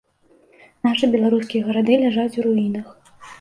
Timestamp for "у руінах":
2.31-2.87